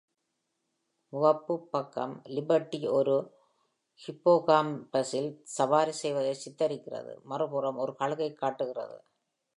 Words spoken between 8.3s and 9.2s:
காட்டுகிறது.